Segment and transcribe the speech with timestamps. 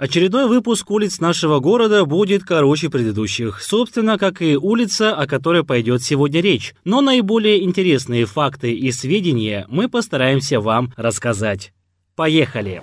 [0.00, 6.02] Очередной выпуск улиц нашего города будет короче предыдущих, собственно, как и улица, о которой пойдет
[6.02, 6.74] сегодня речь.
[6.86, 11.74] Но наиболее интересные факты и сведения мы постараемся вам рассказать.
[12.16, 12.80] Поехали!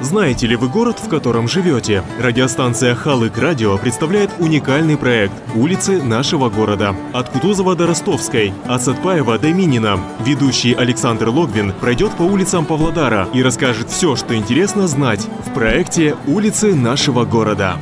[0.00, 2.02] Знаете ли вы город, в котором живете?
[2.18, 6.96] Радиостанция Халык Радио представляет уникальный проект «Улицы нашего города».
[7.12, 10.00] От Кутузова до Ростовской, от Сатпаева до Минина.
[10.24, 16.16] Ведущий Александр Логвин пройдет по улицам Павлодара и расскажет все, что интересно знать в проекте
[16.26, 17.76] «Улицы нашего города».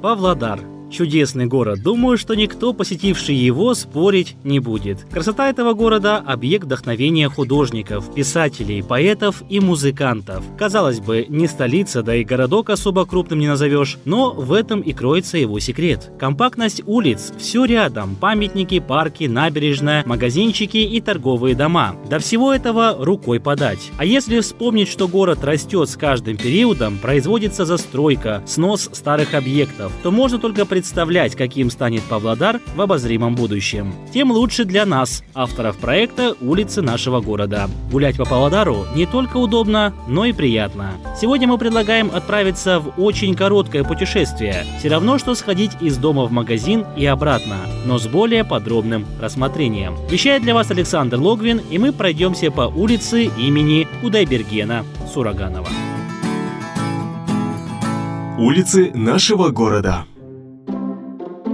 [0.00, 0.60] Павлодар–
[0.94, 1.82] Чудесный город.
[1.82, 5.04] Думаю, что никто, посетивший его, спорить не будет.
[5.10, 10.44] Красота этого города– объект вдохновения художников, писателей, поэтов и музыкантов.
[10.56, 14.92] Казалось бы, не столица, да и городок особо крупным не назовешь, но в этом и
[14.92, 16.12] кроется его секрет.
[16.16, 18.14] Компактность улиц– все рядом.
[18.14, 21.96] Памятники, парки, набережная, магазинчики и торговые дома.
[22.08, 23.90] До всего этого рукой подать.
[23.98, 30.12] А если вспомнить, что город растет с каждым периодом, производится застройка, снос старых объектов, то
[30.12, 33.94] можно только представить, представлять, каким станет Павлодар в обозримом будущем.
[34.12, 37.70] Тем лучше для нас, авторов проекта «Улицы нашего города».
[37.90, 40.92] Гулять по Павлодару не только удобно, но и приятно.
[41.18, 44.66] Сегодня мы предлагаем отправиться в очень короткое путешествие.
[44.78, 49.96] Все равно, что сходить из дома в магазин и обратно, но с более подробным рассмотрением.
[50.10, 55.68] Вещает для вас Александр Логвин, и мы пройдемся по улице имени Кудайбергена Сураганова.
[58.36, 60.04] Улицы нашего города.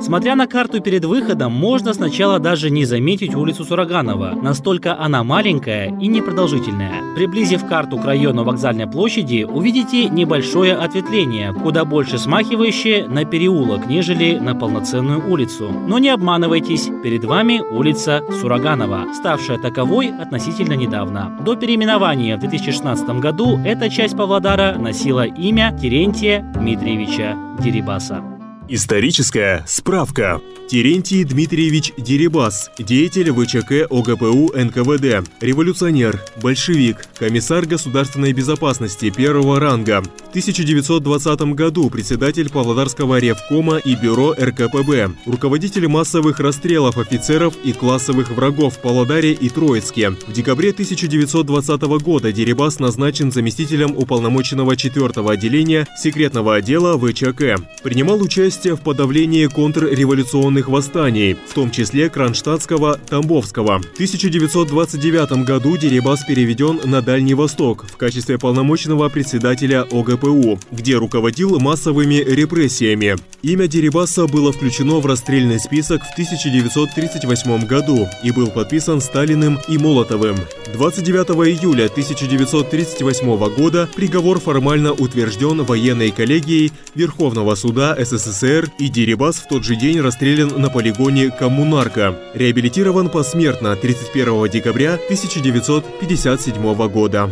[0.01, 5.89] Смотря на карту перед выходом, можно сначала даже не заметить улицу Сураганова, настолько она маленькая
[6.01, 7.15] и непродолжительная.
[7.15, 14.39] Приблизив карту к району вокзальной площади, увидите небольшое ответвление, куда больше смахивающее на переулок, нежели
[14.39, 15.71] на полноценную улицу.
[15.87, 21.37] Но не обманывайтесь, перед вами улица Сураганова, ставшая таковой относительно недавно.
[21.45, 28.39] До переименования в 2016 году эта часть Павлодара носила имя Терентия Дмитриевича Дерибаса.
[28.72, 30.40] Историческая справка.
[30.68, 40.00] Терентий Дмитриевич Дерибас, деятель ВЧК ОГПУ НКВД, революционер, большевик, комиссар государственной безопасности первого ранга.
[40.00, 48.30] В 1920 году председатель Павлодарского ревкома и бюро РКПБ, руководитель массовых расстрелов офицеров и классовых
[48.30, 50.10] врагов в Павлодаре и Троицке.
[50.10, 57.56] В декабре 1920 года Дерибас назначен заместителем уполномоченного 4 отделения секретного отдела ВЧК.
[57.82, 63.78] Принимал участие участие в подавлении контрреволюционных восстаний, в том числе Кронштадтского, Тамбовского.
[63.78, 71.59] В 1929 году Дерибас переведен на Дальний Восток в качестве полномочного председателя ОГПУ, где руководил
[71.59, 73.16] массовыми репрессиями.
[73.43, 79.78] Имя Дерибаса было включено в расстрельный список в 1938 году и был подписан Сталиным и
[79.78, 80.37] Молотовым.
[80.75, 89.37] 29 июля 1938 года приговор формально утвержден военной коллегией Верховного суда СССР СССР и Дерибас
[89.37, 92.15] в тот же день расстрелян на полигоне Коммунарка.
[92.34, 97.31] Реабилитирован посмертно 31 декабря 1957 года.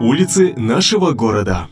[0.00, 1.68] Улицы нашего города.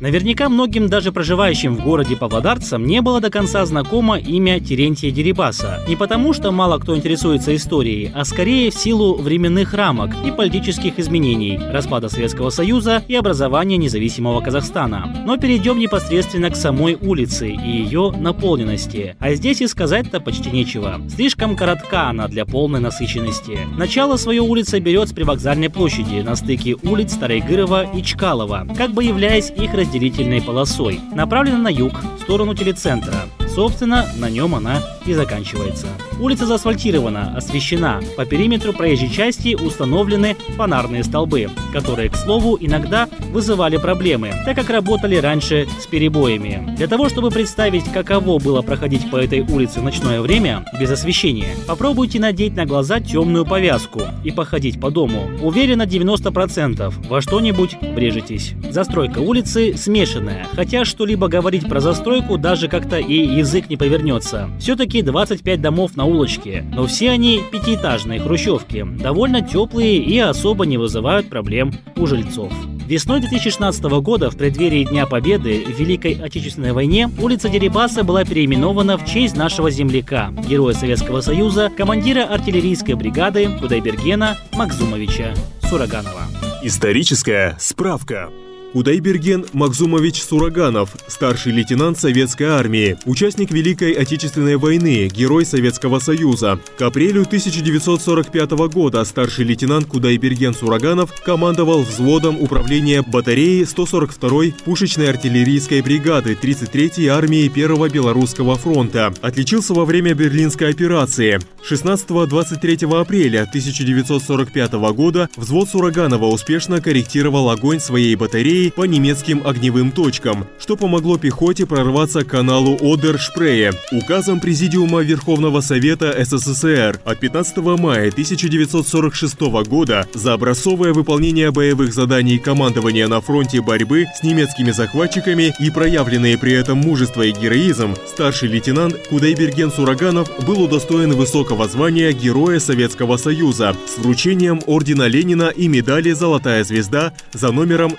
[0.00, 5.82] Наверняка многим даже проживающим в городе Павлодарцам не было до конца знакомо имя Терентия Дерибаса.
[5.88, 11.00] Не потому, что мало кто интересуется историей, а скорее в силу временных рамок и политических
[11.00, 15.22] изменений, распада Советского Союза и образования независимого Казахстана.
[15.26, 19.16] Но перейдем непосредственно к самой улице и ее наполненности.
[19.18, 21.00] А здесь и сказать-то почти нечего.
[21.08, 23.58] Слишком коротка она для полной насыщенности.
[23.76, 29.02] Начало свою улица берет с привокзальной площади на стыке улиц Старайгырова и Чкалова, как бы
[29.02, 33.14] являясь их разделительной полосой, направлена на юг, в сторону телецентра.
[33.58, 35.88] Собственно, на нем она и заканчивается.
[36.20, 38.00] Улица заасфальтирована, освещена.
[38.16, 44.70] По периметру проезжей части установлены фонарные столбы, которые, к слову, иногда вызывали проблемы, так как
[44.70, 46.72] работали раньше с перебоями.
[46.76, 51.56] Для того, чтобы представить, каково было проходить по этой улице в ночное время, без освещения,
[51.66, 55.30] попробуйте надеть на глаза темную повязку и походить по дому.
[55.42, 58.54] Уверенно 90% во что-нибудь врежетесь.
[58.70, 64.50] Застройка улицы смешанная, хотя что-либо говорить про застройку даже как-то и язык не повернется.
[64.60, 70.76] Все-таки 25 домов на улочке, но все они пятиэтажные хрущевки, довольно теплые и особо не
[70.76, 72.52] вызывают проблем у жильцов.
[72.86, 78.98] Весной 2016 года, в преддверии Дня Победы в Великой Отечественной войне, улица Дерибаса была переименована
[78.98, 85.32] в честь нашего земляка, героя Советского Союза, командира артиллерийской бригады Кудайбергена Макзумовича
[85.70, 86.24] Сураганова.
[86.62, 88.28] Историческая справка.
[88.72, 96.60] Кудайберген Макзумович Сураганов, старший лейтенант Советской армии, участник Великой Отечественной войны, герой Советского Союза.
[96.76, 105.80] К апрелю 1945 года старший лейтенант Кудайберген Сураганов командовал взводом управления батареи 142-й пушечной артиллерийской
[105.80, 109.14] бригады 33-й армии Первого Белорусского фронта.
[109.22, 111.40] Отличился во время Берлинской операции.
[111.68, 120.46] 16-23 апреля 1945 года взвод Сураганова успешно корректировал огонь своей батареи по немецким огневым точкам,
[120.58, 123.72] что помогло пехоте прорваться к каналу Одер-Шпрее.
[123.92, 132.38] Указом Президиума Верховного Совета СССР от 15 мая 1946 года за образцовое выполнение боевых заданий
[132.38, 138.48] командования на фронте борьбы с немецкими захватчиками и проявленные при этом мужество и героизм, старший
[138.48, 145.68] лейтенант Кудайберген Сураганов был удостоен высокого звания Героя Советского Союза с вручением Ордена Ленина и
[145.68, 147.96] медали «Золотая звезда» за номером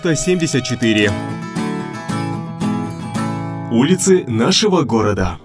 [0.00, 1.10] 9074.
[3.72, 5.38] Улицы нашего города.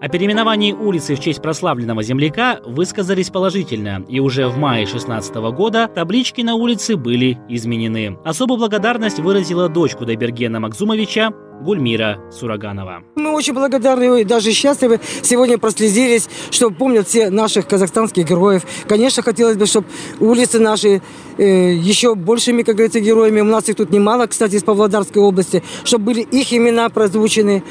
[0.00, 5.88] О переименовании улицы в честь прославленного земляка высказались положительно, и уже в мае 16 года
[5.88, 8.16] таблички на улице были изменены.
[8.24, 13.02] Особую благодарность выразила дочь Кудайбергена Макзумовича Гульмира Сураганова.
[13.16, 15.00] Мы очень благодарны и даже счастливы.
[15.22, 18.62] Сегодня прослезились, что помнят все наших казахстанских героев.
[18.86, 19.86] Конечно, хотелось бы, чтобы
[20.20, 21.02] улицы наши
[21.36, 23.40] э, еще большими, как говорится, героями.
[23.40, 25.62] У нас их тут немало, кстати, из Павлодарской области.
[25.84, 27.62] Чтобы были их имена прозвучены.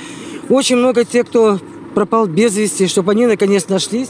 [0.50, 1.60] Очень много тех, кто
[1.96, 4.10] пропал без вести, чтобы они наконец нашлись.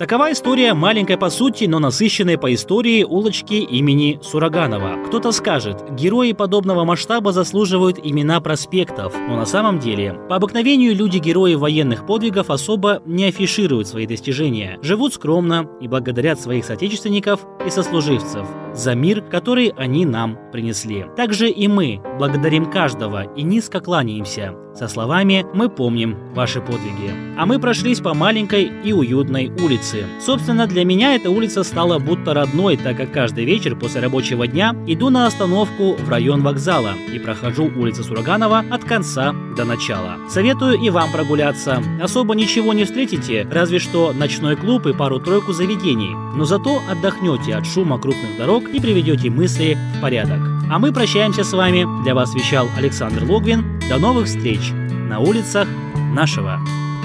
[0.00, 5.04] Такова история маленькой по сути, но насыщенной по истории улочки имени Сураганова.
[5.06, 11.52] Кто-то скажет, герои подобного масштаба заслуживают имена проспектов, но на самом деле, по обыкновению люди-герои
[11.52, 18.48] военных подвигов особо не афишируют свои достижения, живут скромно и благодарят своих соотечественников и сослуживцев
[18.72, 21.04] за мир, который они нам принесли.
[21.14, 27.12] Также и мы благодарим каждого и низко кланяемся со словами «Мы помним ваши подвиги».
[27.36, 30.06] А мы прошлись по маленькой и уютной улице.
[30.24, 34.74] Собственно, для меня эта улица стала будто родной, так как каждый вечер после рабочего дня
[34.86, 40.16] иду на остановку в район вокзала и прохожу улицу Сураганова от конца до начала.
[40.30, 41.82] Советую и вам прогуляться.
[42.02, 46.14] Особо ничего не встретите, разве что ночной клуб и пару-тройку заведений.
[46.34, 50.40] Но зато отдохнете от шума крупных дорог и приведете мысли в порядок.
[50.70, 51.86] А мы прощаемся с вами.
[52.02, 53.79] Для вас вещал Александр Логвин.
[53.90, 55.66] До новых встреч на улицах
[56.14, 56.60] нашего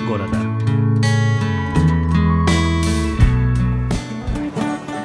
[0.08, 0.38] города.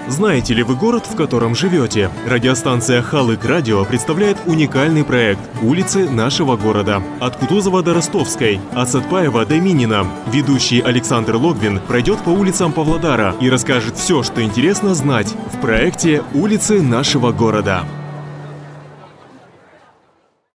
[0.06, 2.11] Знаете ли вы город, в котором живете?
[2.29, 7.03] Радиостанция Халык Радио представляет уникальный проект «Улицы нашего города».
[7.19, 10.06] От Кутузова до Ростовской, от Сатпаева до Минина.
[10.31, 16.23] Ведущий Александр Логвин пройдет по улицам Павлодара и расскажет все, что интересно знать в проекте
[16.35, 17.87] «Улицы нашего города».